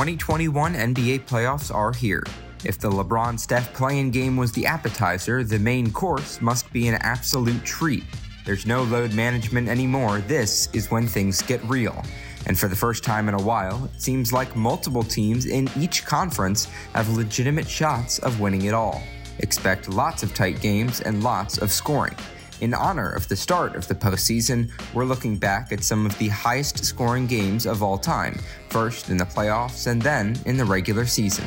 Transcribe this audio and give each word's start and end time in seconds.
2021 0.00 0.72
NBA 0.76 1.26
playoffs 1.26 1.74
are 1.74 1.92
here. 1.92 2.24
If 2.64 2.78
the 2.78 2.88
LeBron 2.88 3.38
Steph 3.38 3.74
play-in 3.74 4.10
game 4.10 4.38
was 4.38 4.50
the 4.50 4.64
appetizer, 4.64 5.44
the 5.44 5.58
main 5.58 5.92
course 5.92 6.40
must 6.40 6.72
be 6.72 6.88
an 6.88 6.94
absolute 7.02 7.62
treat. 7.66 8.04
There's 8.46 8.64
no 8.64 8.84
load 8.84 9.12
management 9.12 9.68
anymore. 9.68 10.20
This 10.20 10.70
is 10.72 10.90
when 10.90 11.06
things 11.06 11.42
get 11.42 11.62
real. 11.64 12.02
And 12.46 12.58
for 12.58 12.66
the 12.66 12.74
first 12.74 13.04
time 13.04 13.28
in 13.28 13.34
a 13.34 13.42
while, 13.42 13.90
it 13.94 14.00
seems 14.00 14.32
like 14.32 14.56
multiple 14.56 15.02
teams 15.02 15.44
in 15.44 15.68
each 15.76 16.06
conference 16.06 16.64
have 16.94 17.10
legitimate 17.10 17.68
shots 17.68 18.20
of 18.20 18.40
winning 18.40 18.62
it 18.62 18.72
all. 18.72 19.02
Expect 19.40 19.90
lots 19.90 20.22
of 20.22 20.32
tight 20.32 20.62
games 20.62 21.02
and 21.02 21.22
lots 21.22 21.58
of 21.58 21.70
scoring. 21.70 22.16
In 22.60 22.74
honor 22.74 23.10
of 23.10 23.26
the 23.28 23.36
start 23.36 23.74
of 23.74 23.88
the 23.88 23.94
postseason, 23.94 24.70
we're 24.92 25.06
looking 25.06 25.38
back 25.38 25.72
at 25.72 25.82
some 25.82 26.04
of 26.04 26.16
the 26.18 26.28
highest 26.28 26.84
scoring 26.84 27.26
games 27.26 27.64
of 27.64 27.82
all 27.82 27.96
time, 27.96 28.38
first 28.68 29.08
in 29.08 29.16
the 29.16 29.24
playoffs 29.24 29.86
and 29.86 30.02
then 30.02 30.38
in 30.44 30.58
the 30.58 30.64
regular 30.64 31.06
season. 31.06 31.46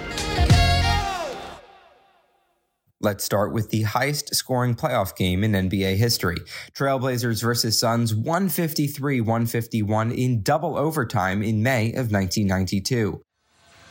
Let's 2.99 3.23
start 3.23 3.53
with 3.53 3.69
the 3.69 3.83
highest 3.83 4.33
scoring 4.33 4.73
playoff 4.73 5.15
game 5.15 5.43
in 5.43 5.51
NBA 5.51 5.97
history. 5.97 6.37
Trailblazers 6.73 7.43
versus 7.43 7.77
Suns 7.77 8.15
153 8.15 9.21
151 9.21 10.11
in 10.11 10.41
double 10.41 10.77
overtime 10.77 11.43
in 11.43 11.61
May 11.61 11.89
of 11.89 12.11
1992. 12.11 13.21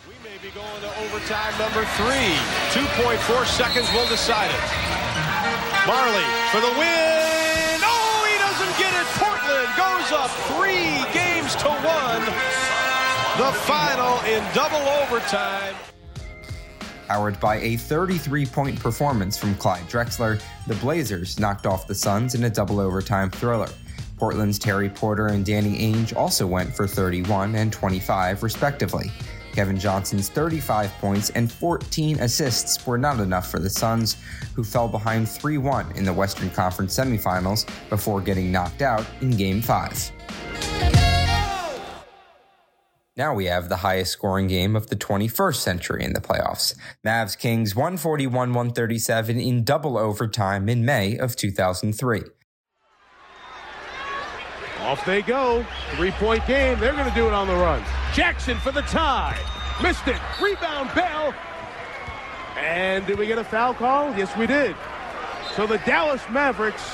We 0.08 0.14
may 0.24 0.38
be 0.42 0.50
going 0.52 0.80
to 0.80 0.98
overtime 1.04 1.56
number 1.56 1.84
three. 1.84 2.34
2.4 2.72 3.46
seconds 3.46 3.92
will 3.92 4.08
decide 4.08 4.50
it. 4.50 4.91
Majerle 5.82 6.50
for 6.52 6.60
the 6.60 6.70
win. 6.78 7.80
Oh, 7.82 8.26
he 8.30 8.38
doesn't 8.38 8.78
get 8.78 8.94
it. 8.94 9.06
Portland 9.18 9.68
goes 9.76 10.12
up 10.12 10.30
three 10.54 11.02
games 11.12 11.56
to 11.56 11.68
one. 11.68 12.24
The 13.36 13.52
final 13.62 14.20
in 14.20 14.44
double 14.54 14.78
overtime. 15.02 15.74
Powered 17.08 17.40
by 17.40 17.56
a 17.56 17.76
33 17.76 18.46
point 18.46 18.78
performance 18.78 19.36
from 19.36 19.56
Clyde 19.56 19.88
Drexler, 19.88 20.40
the 20.68 20.76
Blazers 20.76 21.40
knocked 21.40 21.66
off 21.66 21.88
the 21.88 21.96
Suns 21.96 22.36
in 22.36 22.44
a 22.44 22.50
double 22.50 22.78
overtime 22.78 23.28
thriller. 23.30 23.68
Portland's 24.18 24.60
Terry 24.60 24.88
Porter 24.88 25.26
and 25.26 25.44
Danny 25.44 25.78
Ainge 25.78 26.14
also 26.14 26.46
went 26.46 26.72
for 26.72 26.86
31 26.86 27.56
and 27.56 27.72
25, 27.72 28.44
respectively. 28.44 29.10
Kevin 29.52 29.78
Johnson's 29.78 30.28
35 30.28 30.90
points 31.00 31.30
and 31.30 31.50
14 31.50 32.18
assists 32.20 32.86
were 32.86 32.98
not 32.98 33.20
enough 33.20 33.50
for 33.50 33.58
the 33.58 33.70
Suns, 33.70 34.16
who 34.54 34.64
fell 34.64 34.88
behind 34.88 35.28
3 35.28 35.58
1 35.58 35.92
in 35.96 36.04
the 36.04 36.12
Western 36.12 36.50
Conference 36.50 36.98
semifinals 36.98 37.68
before 37.88 38.20
getting 38.20 38.50
knocked 38.50 38.82
out 38.82 39.06
in 39.20 39.30
Game 39.30 39.60
5. 39.60 40.12
Now 43.14 43.34
we 43.34 43.44
have 43.44 43.68
the 43.68 43.76
highest 43.76 44.12
scoring 44.12 44.46
game 44.46 44.74
of 44.74 44.86
the 44.86 44.96
21st 44.96 45.56
century 45.56 46.02
in 46.02 46.14
the 46.14 46.20
playoffs. 46.20 46.74
Mavs 47.04 47.36
Kings 47.36 47.76
141 47.76 48.32
137 48.32 49.38
in 49.38 49.64
double 49.64 49.98
overtime 49.98 50.66
in 50.70 50.86
May 50.86 51.18
of 51.18 51.36
2003. 51.36 52.22
Off 54.82 55.04
they 55.06 55.22
go. 55.22 55.64
Three 55.96 56.10
point 56.12 56.46
game. 56.46 56.78
They're 56.78 56.92
going 56.92 57.08
to 57.08 57.14
do 57.14 57.26
it 57.26 57.32
on 57.32 57.46
the 57.46 57.54
run. 57.54 57.82
Jackson 58.12 58.58
for 58.58 58.72
the 58.72 58.82
tie. 58.82 59.38
Missed 59.82 60.06
it. 60.08 60.20
Rebound 60.40 60.90
Bell. 60.94 61.34
And 62.56 63.06
did 63.06 63.18
we 63.18 63.26
get 63.26 63.38
a 63.38 63.44
foul 63.44 63.74
call? 63.74 64.14
Yes, 64.16 64.36
we 64.36 64.46
did. 64.46 64.76
So 65.54 65.66
the 65.66 65.78
Dallas 65.78 66.22
Mavericks 66.30 66.90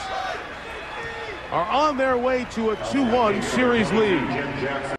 are 1.50 1.64
on 1.64 1.96
their 1.96 2.18
way 2.18 2.44
to 2.52 2.70
a 2.70 2.76
2 2.90 3.10
1 3.10 3.42
series 3.42 3.90
lead. 3.92 4.97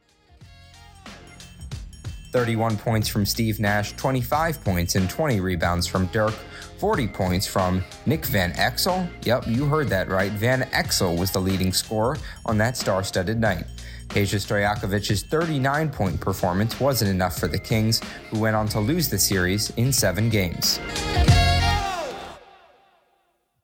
31 2.32 2.78
points 2.78 3.08
from 3.08 3.26
Steve 3.26 3.60
Nash, 3.60 3.94
25 3.96 4.64
points 4.64 4.96
and 4.96 5.10
20 5.10 5.40
rebounds 5.40 5.88
from 5.88 6.06
Dirk, 6.08 6.34
40 6.78 7.08
points 7.08 7.48
from 7.48 7.84
Nick 8.06 8.26
Van 8.26 8.52
Exel. 8.54 9.10
Yep, 9.26 9.48
you 9.48 9.66
heard 9.66 9.88
that 9.90 10.10
right. 10.10 10.32
Van 10.32 10.62
Exel 10.72 11.18
was 11.18 11.32
the 11.32 11.40
leading 11.40 11.74
scorer 11.74 12.18
on 12.46 12.58
that 12.58 12.78
star 12.78 13.04
studded 13.04 13.40
night. 13.40 13.66
Peja 14.10 14.40
Stojakovic's 14.40 15.24
39 15.24 15.90
point 15.90 16.20
performance 16.20 16.80
wasn't 16.80 17.12
enough 17.12 17.38
for 17.40 17.48
the 17.48 17.60
Kings, 17.60 18.02
who 18.32 18.40
went 18.40 18.56
on 18.56 18.68
to 18.70 18.80
lose 18.80 19.10
the 19.10 19.20
series 19.20 19.70
in 19.72 19.94
seven 19.94 20.30
games. 20.30 20.80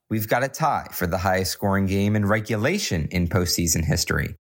We've 0.07 0.27
got 0.27 0.43
a 0.43 0.47
tie 0.47 0.87
for 0.91 1.07
the 1.07 1.17
highest 1.17 1.51
scoring 1.51 1.87
game 1.87 2.15
in 2.15 2.25
regulation 2.27 3.07
in 3.09 3.27
postseason 3.27 3.83
history. 3.83 4.35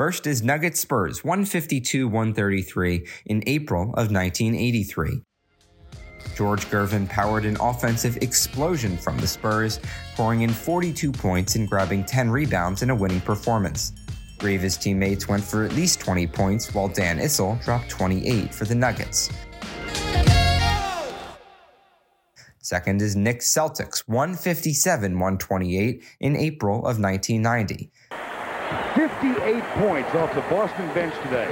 First 0.00 0.26
is 0.26 0.42
Nuggets 0.42 0.80
Spurs 0.80 1.22
152 1.24 2.08
133 2.08 3.06
in 3.26 3.42
April 3.46 3.82
of 3.82 4.10
1983. 4.10 5.20
George 6.34 6.64
Gervin 6.70 7.06
powered 7.06 7.44
an 7.44 7.58
offensive 7.60 8.16
explosion 8.22 8.96
from 8.96 9.18
the 9.18 9.26
Spurs, 9.26 9.78
pouring 10.16 10.40
in 10.40 10.48
42 10.48 11.12
points 11.12 11.56
and 11.56 11.68
grabbing 11.68 12.02
10 12.02 12.30
rebounds 12.30 12.80
in 12.80 12.88
a 12.88 12.94
winning 12.94 13.20
performance. 13.20 13.92
Three 14.38 14.54
of 14.54 14.62
his 14.62 14.78
teammates 14.78 15.28
went 15.28 15.44
for 15.44 15.66
at 15.66 15.74
least 15.74 16.00
20 16.00 16.26
points, 16.28 16.72
while 16.72 16.88
Dan 16.88 17.18
Issel 17.18 17.62
dropped 17.62 17.90
28 17.90 18.54
for 18.54 18.64
the 18.64 18.74
Nuggets. 18.74 19.28
Second 22.62 23.02
is 23.02 23.16
Knicks 23.16 23.52
Celtics 23.52 24.08
157 24.08 25.12
128 25.12 26.04
in 26.20 26.36
April 26.36 26.78
of 26.78 26.98
1990. 26.98 27.90
58 28.94 29.62
points 29.80 30.14
off 30.14 30.34
the 30.34 30.40
Boston 30.42 30.86
bench 30.94 31.14
today. 31.22 31.48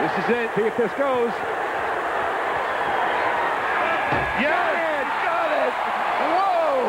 This 0.00 0.24
is 0.24 0.30
it. 0.30 0.50
See 0.56 0.62
if 0.62 0.76
this 0.76 0.92
goes. 0.92 1.30
Yeah, 4.40 5.04
got 5.24 5.50
it. 5.66 5.72
Whoa! 6.32 6.84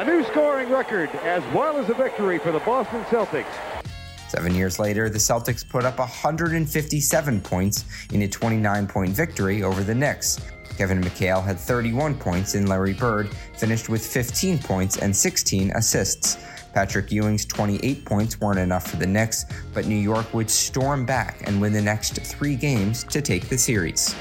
a 0.00 0.04
new 0.04 0.24
scoring 0.24 0.70
record 0.70 1.10
as 1.24 1.42
well 1.52 1.76
as 1.78 1.90
a 1.90 1.94
victory 1.94 2.38
for 2.38 2.52
the 2.52 2.60
Boston 2.60 3.02
Celtics. 3.04 3.44
Seven 4.28 4.54
years 4.54 4.78
later, 4.78 5.08
the 5.08 5.18
Celtics 5.18 5.68
put 5.68 5.84
up 5.84 5.98
157 5.98 7.40
points 7.40 7.84
in 8.12 8.22
a 8.22 8.28
29 8.28 8.86
point 8.86 9.10
victory 9.10 9.62
over 9.62 9.82
the 9.82 9.94
Knicks. 9.94 10.40
Kevin 10.76 11.00
McHale 11.00 11.42
had 11.42 11.58
31 11.58 12.16
points 12.16 12.54
and 12.54 12.68
Larry 12.68 12.92
Bird 12.92 13.30
finished 13.54 13.88
with 13.88 14.06
15 14.06 14.58
points 14.58 14.98
and 14.98 15.14
16 15.14 15.70
assists. 15.72 16.38
Patrick 16.74 17.10
Ewing's 17.10 17.46
28 17.46 18.04
points 18.04 18.38
weren't 18.38 18.58
enough 18.58 18.90
for 18.90 18.96
the 18.96 19.06
Knicks, 19.06 19.46
but 19.72 19.86
New 19.86 19.96
York 19.96 20.34
would 20.34 20.50
storm 20.50 21.06
back 21.06 21.42
and 21.46 21.58
win 21.60 21.72
the 21.72 21.80
next 21.80 22.20
three 22.20 22.54
games 22.54 23.04
to 23.04 23.22
take 23.22 23.48
the 23.48 23.56
series. 23.56 24.14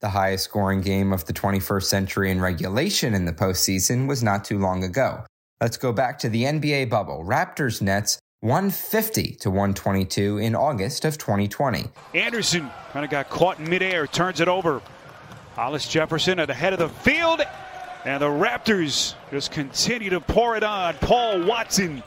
The 0.00 0.08
highest 0.08 0.44
scoring 0.44 0.80
game 0.80 1.12
of 1.12 1.26
the 1.26 1.32
21st 1.32 1.84
century 1.84 2.30
in 2.30 2.40
regulation 2.40 3.14
in 3.14 3.26
the 3.26 3.32
postseason 3.32 4.08
was 4.08 4.22
not 4.22 4.44
too 4.44 4.58
long 4.58 4.82
ago. 4.84 5.24
Let's 5.60 5.76
go 5.76 5.92
back 5.92 6.18
to 6.20 6.28
the 6.28 6.44
NBA 6.44 6.90
bubble. 6.90 7.22
Raptors 7.24 7.82
Nets 7.82 8.18
150 8.42 9.36
to 9.36 9.50
122 9.50 10.38
in 10.38 10.56
August 10.56 11.04
of 11.04 11.16
2020. 11.16 11.84
Anderson 12.12 12.68
kind 12.92 13.04
of 13.04 13.10
got 13.10 13.30
caught 13.30 13.60
in 13.60 13.70
midair, 13.70 14.08
turns 14.08 14.40
it 14.40 14.48
over. 14.48 14.82
Hollis 15.54 15.86
Jefferson 15.86 16.40
at 16.40 16.48
the 16.48 16.54
head 16.54 16.72
of 16.72 16.80
the 16.80 16.88
field, 16.88 17.40
and 18.04 18.20
the 18.20 18.26
Raptors 18.26 19.14
just 19.30 19.52
continue 19.52 20.10
to 20.10 20.20
pour 20.20 20.56
it 20.56 20.64
on. 20.64 20.94
Paul 20.94 21.44
Watson. 21.44 22.02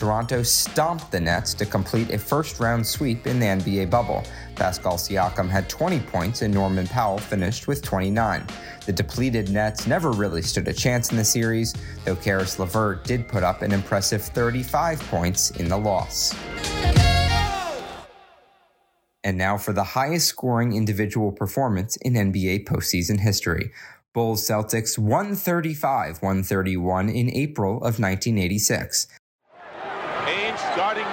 Toronto 0.00 0.42
stomped 0.42 1.12
the 1.12 1.20
Nets 1.20 1.52
to 1.52 1.66
complete 1.66 2.08
a 2.08 2.18
first 2.18 2.58
round 2.58 2.86
sweep 2.86 3.26
in 3.26 3.38
the 3.38 3.44
NBA 3.44 3.90
bubble. 3.90 4.24
Pascal 4.56 4.94
Siakam 4.94 5.46
had 5.46 5.68
20 5.68 6.00
points 6.00 6.40
and 6.40 6.54
Norman 6.54 6.86
Powell 6.86 7.18
finished 7.18 7.68
with 7.68 7.82
29. 7.82 8.46
The 8.86 8.94
depleted 8.94 9.50
Nets 9.50 9.86
never 9.86 10.10
really 10.12 10.40
stood 10.40 10.66
a 10.68 10.72
chance 10.72 11.10
in 11.10 11.18
the 11.18 11.24
series, 11.24 11.74
though 12.06 12.16
Caris 12.16 12.58
LeVert 12.58 13.04
did 13.04 13.28
put 13.28 13.42
up 13.42 13.60
an 13.60 13.72
impressive 13.72 14.22
35 14.22 15.00
points 15.10 15.50
in 15.50 15.68
the 15.68 15.76
loss. 15.76 16.34
And 19.22 19.36
now 19.36 19.58
for 19.58 19.74
the 19.74 19.84
highest 19.84 20.28
scoring 20.28 20.72
individual 20.72 21.30
performance 21.30 21.96
in 21.96 22.14
NBA 22.14 22.64
postseason 22.64 23.20
history. 23.20 23.70
Bulls 24.14 24.44
Celtics 24.48 24.96
135 24.96 26.22
131 26.22 27.10
in 27.10 27.30
April 27.30 27.76
of 27.76 28.00
1986. 28.00 29.06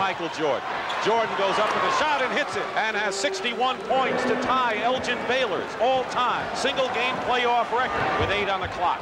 Ainge 0.07 0.17
guarding 0.17 0.29
Michael 0.29 0.29
Jordan. 0.37 0.67
Jordan 1.03 1.37
goes 1.37 1.57
up 1.59 1.73
with 1.73 1.83
a 1.83 1.97
shot 1.97 2.21
and 2.21 2.31
hits 2.37 2.55
it 2.55 2.63
and 2.75 2.95
has 2.95 3.15
61 3.15 3.77
points 3.79 4.23
to 4.23 4.35
tie 4.41 4.77
Elgin 4.81 5.17
Baylor's 5.27 5.69
all-time 5.81 6.43
single-game 6.55 7.15
playoff 7.27 7.71
record 7.71 8.19
with 8.19 8.29
eight 8.31 8.49
on 8.49 8.61
the 8.61 8.67
clock. 8.69 8.99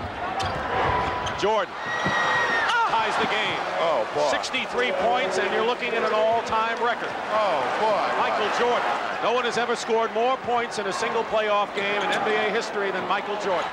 Jordan 1.39 1.73
ties 2.89 3.15
the 3.17 3.29
game. 3.29 3.59
Oh, 3.79 4.07
boy. 4.15 4.29
63 4.29 4.91
points, 4.93 5.37
and 5.37 5.51
you're 5.53 5.65
looking 5.65 5.89
at 5.89 6.03
an 6.03 6.13
all-time 6.13 6.81
record. 6.83 7.11
Oh, 7.31 7.61
boy. 7.79 8.05
Michael 8.19 8.49
Jordan. 8.59 8.89
No 9.23 9.33
one 9.33 9.45
has 9.45 9.57
ever 9.57 9.75
scored 9.75 10.13
more 10.13 10.37
points 10.37 10.79
in 10.79 10.87
a 10.87 10.93
single 10.93 11.23
playoff 11.25 11.73
game 11.75 12.01
in 12.01 12.09
NBA 12.09 12.51
history 12.51 12.91
than 12.91 13.07
Michael 13.07 13.37
Jordan. 13.41 13.69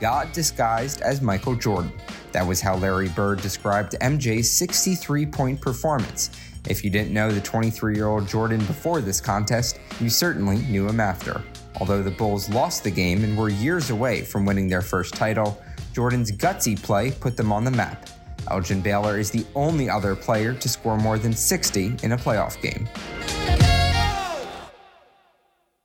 God 0.00 0.32
disguised 0.32 1.02
as 1.02 1.20
Michael 1.20 1.56
Jordan. 1.56 1.92
That 2.32 2.46
was 2.46 2.60
how 2.60 2.76
Larry 2.76 3.08
Bird 3.08 3.40
described 3.40 3.96
MJ's 4.00 4.50
63 4.50 5.26
point 5.26 5.60
performance. 5.60 6.30
If 6.68 6.84
you 6.84 6.90
didn't 6.90 7.12
know 7.12 7.30
the 7.30 7.40
23 7.40 7.94
year 7.94 8.08
old 8.08 8.28
Jordan 8.28 8.58
before 8.66 9.00
this 9.00 9.20
contest, 9.20 9.78
you 10.00 10.10
certainly 10.10 10.58
knew 10.58 10.86
him 10.86 11.00
after. 11.00 11.42
Although 11.80 12.02
the 12.02 12.10
Bulls 12.10 12.48
lost 12.50 12.84
the 12.84 12.90
game 12.90 13.24
and 13.24 13.36
were 13.36 13.48
years 13.48 13.90
away 13.90 14.22
from 14.22 14.44
winning 14.44 14.68
their 14.68 14.82
first 14.82 15.14
title, 15.14 15.60
Jordan's 15.92 16.30
gutsy 16.30 16.80
play 16.80 17.10
put 17.10 17.36
them 17.36 17.52
on 17.52 17.64
the 17.64 17.70
map. 17.70 18.08
Elgin 18.50 18.80
Baylor 18.80 19.18
is 19.18 19.30
the 19.30 19.44
only 19.54 19.88
other 19.88 20.14
player 20.14 20.54
to 20.54 20.68
score 20.68 20.96
more 20.96 21.18
than 21.18 21.32
60 21.32 21.96
in 22.02 22.12
a 22.12 22.16
playoff 22.16 22.60
game. 22.60 22.88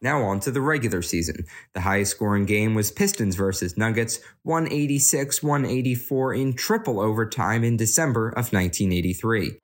Now 0.04 0.22
on 0.24 0.42
to 0.42 0.52
the 0.52 0.60
regular 0.60 1.02
season. 1.02 1.46
The 1.72 1.80
highest 1.80 2.12
scoring 2.12 2.46
game 2.46 2.76
was 2.76 2.92
Pistons 2.92 3.38
versus 3.38 3.78
Nuggets, 3.78 4.20
186-184 4.46 6.40
in 6.40 6.54
triple 6.54 7.00
overtime 7.00 7.64
in 7.64 7.78
December 7.78 8.28
of 8.28 8.52
1983. 8.52 9.60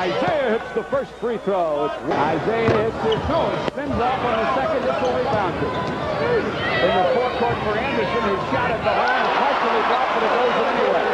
Isiah 0.00 0.56
hits 0.56 0.72
the 0.72 0.84
first 0.88 1.12
free 1.20 1.36
throw. 1.44 1.84
It's 1.84 2.00
Isiah 2.00 2.88
hits 2.88 2.96
his 3.04 3.20
no, 3.28 3.52
spins 3.68 3.92
off 3.92 4.24
on 4.24 4.40
the 4.40 4.48
second, 4.56 4.80
it's 4.80 4.96
a 4.96 5.12
rebound. 5.20 5.60
In 5.60 6.96
the 6.96 7.12
forecourt 7.12 7.60
for 7.60 7.76
Anderson, 7.76 8.24
his 8.24 8.40
shot 8.48 8.72
at 8.72 8.80
the 8.80 8.88
horn 8.88 9.20
is 9.20 9.36
partially 9.36 9.84
blocked, 9.84 10.16
but 10.16 10.24
it 10.24 10.32
goes 10.32 10.56
in 10.56 10.80
anyway. 10.80 11.12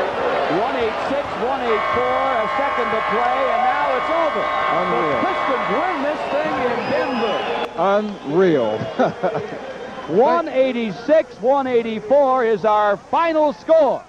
186, 0.63 1.27
184, 1.43 2.07
a 2.39 2.47
second 2.55 2.87
to 2.95 3.03
play, 3.11 3.39
and 3.51 3.63
now 3.67 3.99
it's 3.99 4.11
over. 4.15 4.47
Unreal. 4.47 5.11
The 5.11 5.27
Pistons 5.27 5.69
win 5.75 5.97
this 6.07 6.23
thing 6.23 6.23
in 6.23 6.23
Denver. 6.23 6.25
Unreal. 7.76 8.78
186, 10.08 11.40
184 11.40 12.44
is 12.44 12.64
our 12.64 12.96
final 12.96 13.52
score. 13.52 14.05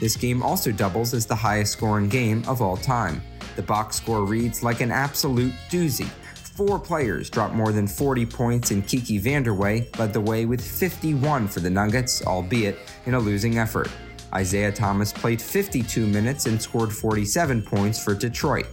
This 0.00 0.16
game 0.16 0.42
also 0.42 0.72
doubles 0.72 1.14
as 1.14 1.26
the 1.26 1.36
highest 1.36 1.74
scoring 1.74 2.08
game 2.08 2.42
of 2.48 2.60
all 2.60 2.76
time. 2.76 3.22
The 3.54 3.62
box 3.62 3.96
score 3.96 4.24
reads 4.24 4.64
like 4.64 4.80
an 4.80 4.90
absolute 4.90 5.52
doozy. 5.70 6.08
Four 6.34 6.80
players 6.80 7.30
dropped 7.30 7.54
more 7.54 7.70
than 7.70 7.86
40 7.86 8.26
points, 8.26 8.72
and 8.72 8.86
Kiki 8.86 9.20
Vandeweghe 9.20 9.96
led 9.98 10.12
the 10.12 10.20
way 10.20 10.44
with 10.44 10.60
51 10.60 11.46
for 11.46 11.60
the 11.60 11.70
Nuggets, 11.70 12.26
albeit 12.26 12.78
in 13.06 13.14
a 13.14 13.20
losing 13.20 13.58
effort. 13.58 13.88
Isiah 14.36 14.72
Thomas 14.72 15.12
played 15.12 15.40
52 15.40 16.06
minutes 16.06 16.46
and 16.46 16.60
scored 16.60 16.92
47 16.92 17.62
points 17.62 18.02
for 18.02 18.14
Detroit. 18.14 18.66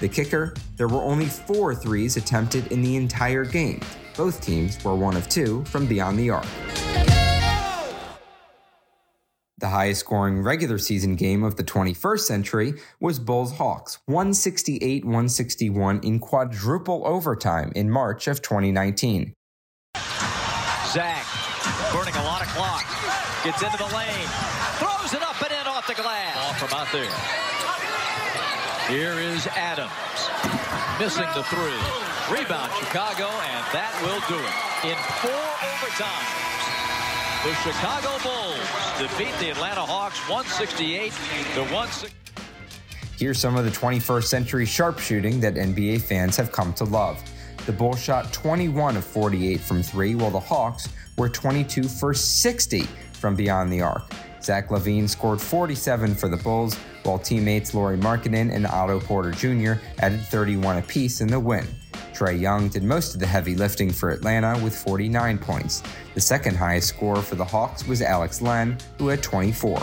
The 0.00 0.08
kicker, 0.08 0.54
there 0.76 0.88
were 0.88 1.02
only 1.02 1.24
four 1.24 1.74
threes 1.74 2.18
attempted 2.18 2.70
in 2.70 2.82
the 2.82 2.96
entire 2.96 3.44
game. 3.44 3.80
Both 4.16 4.42
teams 4.42 4.82
were 4.84 4.94
one 4.94 5.16
of 5.16 5.28
two 5.28 5.64
from 5.64 5.86
beyond 5.86 6.18
the 6.18 6.30
arc. 6.30 6.46
The 9.58 9.68
highest 9.68 10.00
scoring 10.00 10.42
regular 10.42 10.76
season 10.76 11.16
game 11.16 11.42
of 11.42 11.56
the 11.56 11.64
21st 11.64 12.20
century 12.20 12.74
was 13.00 13.18
Bulls 13.18 13.52
Hawks, 13.52 13.98
168 14.04 15.02
161 15.04 16.00
in 16.00 16.18
quadruple 16.18 17.02
overtime 17.06 17.72
in 17.74 17.90
March 17.90 18.28
of 18.28 18.42
2019. 18.42 19.32
Zach 20.92 21.25
burning 21.92 22.14
a 22.16 22.24
lot 22.24 22.42
of 22.42 22.48
clock. 22.48 22.84
Gets 23.44 23.62
into 23.62 23.78
the 23.78 23.90
lane. 23.94 24.28
Throws 24.78 25.14
it 25.14 25.22
up 25.22 25.40
and 25.42 25.52
in 25.52 25.66
off 25.66 25.86
the 25.86 25.94
glass. 25.94 26.34
Ball 26.34 26.54
from 26.54 26.78
out 26.78 26.90
there. 26.92 27.12
Here 28.88 29.18
is 29.18 29.46
Adams. 29.54 29.90
Missing 30.98 31.28
the 31.34 31.42
three. 31.44 31.78
Rebound 32.30 32.72
Chicago, 32.78 33.26
and 33.26 33.64
that 33.72 33.94
will 34.02 34.22
do 34.26 34.38
it. 34.38 34.54
In 34.90 34.98
four 35.22 35.46
overtimes, 35.62 36.46
the 37.44 37.54
Chicago 37.62 38.18
Bulls 38.22 38.58
defeat 38.98 39.32
the 39.38 39.50
Atlanta 39.50 39.82
Hawks 39.82 40.18
168 40.28 41.12
to 41.54 41.60
160. 41.72 42.16
Here's 43.18 43.38
some 43.38 43.56
of 43.56 43.64
the 43.64 43.70
21st 43.70 44.24
century 44.24 44.66
sharpshooting 44.66 45.40
that 45.40 45.54
NBA 45.54 46.02
fans 46.02 46.36
have 46.36 46.50
come 46.50 46.72
to 46.74 46.84
love. 46.84 47.22
The 47.66 47.72
Bulls 47.72 48.00
shot 48.00 48.32
21 48.32 48.96
of 48.96 49.04
48 49.04 49.60
from 49.60 49.82
three, 49.82 50.14
while 50.14 50.30
the 50.30 50.40
Hawks 50.40 50.88
were 51.16 51.28
22 51.28 51.84
for 51.84 52.14
60 52.14 52.82
from 53.12 53.34
beyond 53.34 53.72
the 53.72 53.80
arc. 53.80 54.12
Zach 54.42 54.68
LaVine 54.68 55.08
scored 55.08 55.40
47 55.40 56.14
for 56.14 56.28
the 56.28 56.36
Bulls, 56.36 56.76
while 57.02 57.18
teammates 57.18 57.74
Lauri 57.74 57.96
Markkanen 57.96 58.54
and 58.54 58.66
Otto 58.66 59.00
Porter 59.00 59.32
Jr. 59.32 59.80
added 59.98 60.20
31 60.26 60.78
apiece 60.78 61.20
in 61.20 61.28
the 61.28 61.40
win. 61.40 61.66
Trae 62.12 62.40
Young 62.40 62.68
did 62.68 62.82
most 62.82 63.14
of 63.14 63.20
the 63.20 63.26
heavy 63.26 63.54
lifting 63.54 63.90
for 63.90 64.10
Atlanta 64.10 64.58
with 64.62 64.76
49 64.76 65.38
points. 65.38 65.82
The 66.14 66.20
second 66.20 66.56
highest 66.56 66.88
scorer 66.88 67.22
for 67.22 67.34
the 67.34 67.44
Hawks 67.44 67.86
was 67.86 68.00
Alex 68.00 68.40
Len, 68.40 68.78
who 68.98 69.08
had 69.08 69.22
24. 69.22 69.82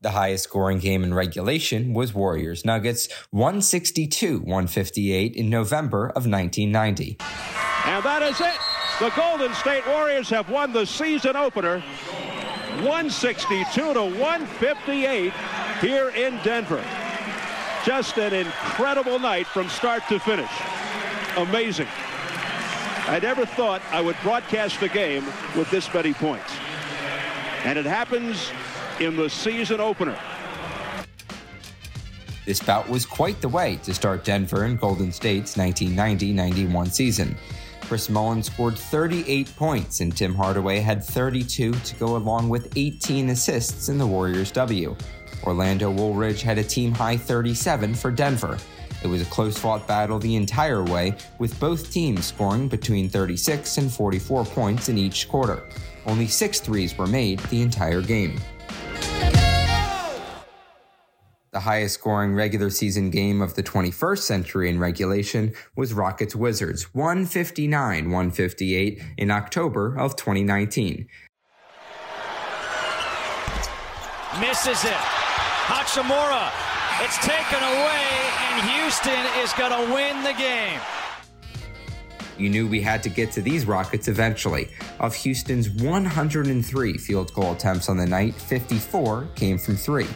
The 0.00 0.10
highest 0.10 0.44
scoring 0.44 0.78
game 0.78 1.02
in 1.02 1.12
regulation 1.12 1.92
was 1.92 2.14
Warriors 2.14 2.64
Nuggets 2.64 3.08
162 3.30 4.38
158 4.38 5.34
in 5.34 5.50
November 5.50 6.06
of 6.08 6.26
1990. 6.26 7.18
And 7.88 8.04
that 8.04 8.20
is 8.20 8.38
it. 8.38 8.58
The 9.00 9.08
Golden 9.16 9.54
State 9.54 9.86
Warriors 9.86 10.28
have 10.28 10.50
won 10.50 10.72
the 10.72 10.84
season 10.84 11.36
opener 11.36 11.80
162 12.82 13.94
to 13.94 14.02
158 14.02 15.32
here 15.80 16.10
in 16.10 16.38
Denver. 16.42 16.84
Just 17.86 18.18
an 18.18 18.34
incredible 18.34 19.18
night 19.18 19.46
from 19.46 19.70
start 19.70 20.02
to 20.10 20.18
finish. 20.20 20.50
Amazing. 21.38 21.88
I 23.06 23.20
never 23.22 23.46
thought 23.46 23.80
I 23.90 24.02
would 24.02 24.16
broadcast 24.22 24.82
a 24.82 24.88
game 24.88 25.24
with 25.56 25.70
this 25.70 25.92
many 25.94 26.12
points. 26.12 26.52
And 27.64 27.78
it 27.78 27.86
happens 27.86 28.50
in 29.00 29.16
the 29.16 29.30
season 29.30 29.80
opener. 29.80 30.18
This 32.44 32.60
bout 32.60 32.86
was 32.86 33.06
quite 33.06 33.40
the 33.40 33.48
way 33.48 33.76
to 33.84 33.94
start 33.94 34.24
Denver 34.24 34.64
and 34.64 34.78
Golden 34.78 35.10
State's 35.10 35.56
1990-91 35.56 36.90
season. 36.92 37.34
Chris 37.88 38.10
Mullin 38.10 38.42
scored 38.42 38.76
38 38.76 39.56
points 39.56 40.00
and 40.00 40.14
Tim 40.14 40.34
Hardaway 40.34 40.80
had 40.80 41.02
32 41.02 41.72
to 41.72 41.94
go 41.94 42.16
along 42.16 42.50
with 42.50 42.70
18 42.76 43.30
assists 43.30 43.88
in 43.88 43.96
the 43.96 44.06
Warriors' 44.06 44.52
W. 44.52 44.94
Orlando 45.44 45.90
Woolridge 45.90 46.42
had 46.42 46.58
a 46.58 46.62
team 46.62 46.92
high 46.92 47.16
37 47.16 47.94
for 47.94 48.10
Denver. 48.10 48.58
It 49.02 49.06
was 49.06 49.22
a 49.22 49.26
close 49.26 49.56
fought 49.56 49.88
battle 49.88 50.18
the 50.18 50.36
entire 50.36 50.84
way, 50.84 51.14
with 51.38 51.58
both 51.58 51.90
teams 51.90 52.26
scoring 52.26 52.68
between 52.68 53.08
36 53.08 53.78
and 53.78 53.90
44 53.90 54.44
points 54.44 54.90
in 54.90 54.98
each 54.98 55.26
quarter. 55.26 55.62
Only 56.04 56.26
six 56.26 56.60
threes 56.60 56.98
were 56.98 57.06
made 57.06 57.38
the 57.44 57.62
entire 57.62 58.02
game. 58.02 58.38
The 61.58 61.62
highest 61.62 61.94
scoring 61.94 62.36
regular 62.36 62.70
season 62.70 63.10
game 63.10 63.42
of 63.42 63.54
the 63.54 63.64
21st 63.64 64.18
century 64.20 64.70
in 64.70 64.78
regulation 64.78 65.54
was 65.74 65.92
Rockets 65.92 66.36
Wizards 66.36 66.94
159 66.94 68.12
158 68.12 69.02
in 69.16 69.32
October 69.32 69.98
of 69.98 70.14
2019. 70.14 71.08
Misses 74.38 74.84
it. 74.84 75.00
Hachimura. 75.66 76.48
It's 77.00 77.18
taken 77.26 77.58
away, 77.58 78.06
and 78.52 78.70
Houston 78.70 79.26
is 79.42 79.52
going 79.54 79.72
to 79.72 79.92
win 79.92 80.22
the 80.22 80.34
game. 80.34 80.80
You 82.38 82.50
knew 82.50 82.68
we 82.68 82.80
had 82.80 83.02
to 83.02 83.08
get 83.08 83.32
to 83.32 83.42
these 83.42 83.64
Rockets 83.64 84.06
eventually. 84.06 84.68
Of 85.00 85.16
Houston's 85.16 85.68
103 85.70 86.98
field 86.98 87.34
goal 87.34 87.50
attempts 87.50 87.88
on 87.88 87.96
the 87.96 88.06
night, 88.06 88.34
54 88.34 89.26
came 89.34 89.58
from 89.58 89.74
three. 89.74 90.06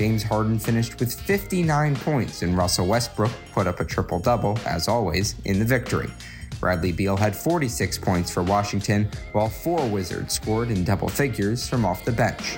James 0.00 0.22
Harden 0.22 0.58
finished 0.58 0.98
with 0.98 1.12
59 1.12 1.94
points, 1.96 2.40
and 2.40 2.56
Russell 2.56 2.86
Westbrook 2.86 3.32
put 3.52 3.66
up 3.66 3.80
a 3.80 3.84
triple 3.84 4.18
double, 4.18 4.58
as 4.64 4.88
always, 4.88 5.34
in 5.44 5.58
the 5.58 5.64
victory. 5.66 6.10
Bradley 6.58 6.90
Beal 6.90 7.18
had 7.18 7.36
46 7.36 7.98
points 7.98 8.30
for 8.30 8.42
Washington, 8.42 9.10
while 9.32 9.50
four 9.50 9.86
Wizards 9.86 10.32
scored 10.32 10.70
in 10.70 10.84
double 10.84 11.10
figures 11.10 11.68
from 11.68 11.84
off 11.84 12.02
the 12.06 12.12
bench. 12.12 12.56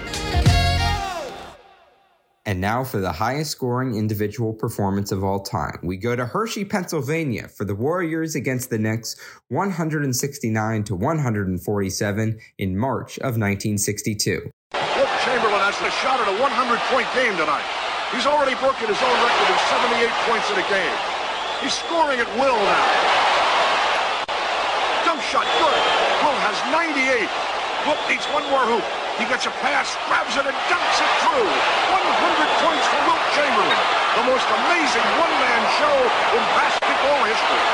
And 2.46 2.60
now 2.60 2.84
for 2.84 3.00
the 3.00 3.10
highest 3.10 3.50
scoring 3.50 3.96
individual 3.96 4.52
performance 4.52 5.10
of 5.10 5.24
all 5.24 5.40
time. 5.40 5.80
We 5.82 5.96
go 5.96 6.14
to 6.14 6.26
Hershey, 6.26 6.64
Pennsylvania 6.64 7.48
for 7.48 7.64
the 7.64 7.74
Warriors 7.74 8.36
against 8.36 8.70
the 8.70 8.78
Knicks 8.78 9.16
169 9.48 10.84
to 10.84 10.94
147 10.94 12.38
in 12.58 12.78
March 12.78 13.18
of 13.18 13.36
1962. 13.36 14.48
Has 15.72 15.88
the 15.88 15.96
shot 16.04 16.20
at 16.20 16.28
a 16.28 16.36
100-point 16.36 17.08
game 17.16 17.32
tonight. 17.40 17.64
He's 18.12 18.28
already 18.28 18.52
broken 18.60 18.92
his 18.92 19.00
own 19.00 19.16
record 19.24 19.48
of 19.48 19.56
78 19.72 20.04
points 20.28 20.44
in 20.52 20.60
a 20.60 20.66
game. 20.68 20.96
He's 21.64 21.72
scoring 21.72 22.20
at 22.20 22.28
will 22.36 22.60
now. 22.60 22.84
Jump 25.00 25.24
shot, 25.32 25.48
good. 25.56 25.80
Wilt 26.20 26.36
has 26.44 26.60
98. 26.68 27.24
Wilt 27.88 28.04
needs 28.04 28.28
one 28.36 28.44
more 28.52 28.68
hoop. 28.68 28.84
He 29.16 29.24
gets 29.24 29.48
a 29.48 29.54
pass, 29.64 29.96
grabs 30.12 30.36
it, 30.36 30.44
and 30.44 30.52
dunks 30.68 30.98
it 31.00 31.12
through. 31.24 31.40
100 31.40 32.52
points 32.60 32.84
for 32.92 33.00
Wilt 33.08 33.24
Chamberlain. 33.32 33.80
The 34.20 34.28
most 34.28 34.44
amazing 34.44 35.08
one-man 35.24 35.62
show 35.80 35.96
in 36.36 36.42
basketball 36.52 37.20
history. 37.24 37.64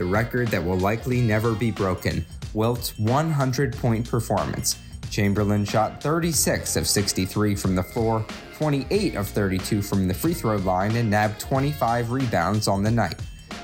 the 0.00 0.08
record 0.08 0.48
that 0.56 0.64
will 0.64 0.80
likely 0.80 1.20
never 1.20 1.52
be 1.52 1.68
broken 1.68 2.24
Wilt's 2.54 2.96
100 2.96 3.76
point 3.76 4.08
performance. 4.08 4.80
Chamberlain 5.10 5.64
shot 5.64 6.02
36 6.02 6.76
of 6.76 6.86
63 6.86 7.54
from 7.54 7.74
the 7.74 7.82
floor, 7.82 8.24
28 8.56 9.14
of 9.14 9.28
32 9.28 9.82
from 9.82 10.08
the 10.08 10.14
free 10.14 10.34
throw 10.34 10.56
line, 10.56 10.96
and 10.96 11.10
nabbed 11.10 11.40
25 11.40 12.10
rebounds 12.10 12.68
on 12.68 12.82
the 12.82 12.90
night. 12.90 13.20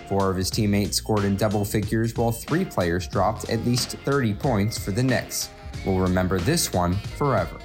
Four 0.08 0.30
of 0.30 0.36
his 0.36 0.50
teammates 0.50 0.96
scored 0.96 1.24
in 1.24 1.36
double 1.36 1.64
figures, 1.64 2.14
while 2.14 2.32
three 2.32 2.64
players 2.64 3.06
dropped 3.08 3.48
at 3.50 3.64
least 3.64 3.96
30 4.04 4.34
points 4.34 4.78
for 4.78 4.90
the 4.90 5.02
Knicks. 5.02 5.50
We'll 5.84 5.98
remember 5.98 6.38
this 6.38 6.72
one 6.72 6.94
forever. 7.16 7.58